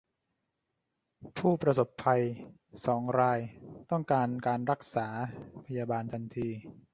[1.37, 2.23] ผู้ประสบภัย
[2.85, 3.39] สองราย
[3.91, 5.07] ต้องการการรักษา
[5.65, 6.49] พยาบาลทันที